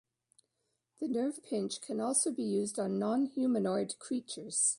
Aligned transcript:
The 0.99 1.07
nerve 1.07 1.43
pinch 1.43 1.79
can 1.79 1.99
also 1.99 2.31
be 2.31 2.41
used 2.41 2.79
on 2.79 2.97
non-humanoid 2.97 3.99
creatures. 3.99 4.69